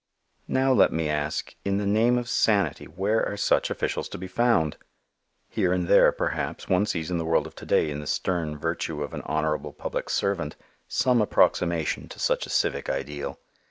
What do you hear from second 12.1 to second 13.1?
such a civic